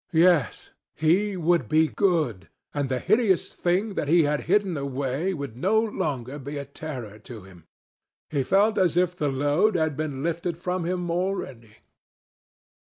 [0.13, 5.55] Yes, he would be good, and the hideous thing that he had hidden away would
[5.55, 7.67] no longer be a terror to him.
[8.31, 11.75] He felt as if the load had been lifted from him already.